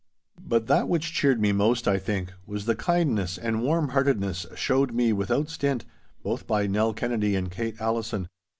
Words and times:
But 0.43 0.65
that 0.65 0.89
which 0.89 1.13
cheered 1.13 1.39
me 1.39 1.51
most, 1.51 1.87
I 1.87 1.99
think, 1.99 2.33
was 2.47 2.65
the 2.65 2.73
kindness 2.75 3.37
and 3.37 3.61
warm 3.61 3.89
heartedness 3.89 4.47
showed 4.55 4.95
me 4.95 5.13
without 5.13 5.47
stint, 5.51 5.85
both 6.23 6.47
by 6.47 6.65
Nell 6.65 6.91
Kennedy 6.91 7.35
and 7.35 7.51
Kate 7.51 7.79
Allison. 7.79 8.27